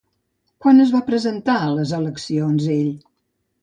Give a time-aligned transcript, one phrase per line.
[0.65, 2.95] Quan es va presentar a les eleccions, ell?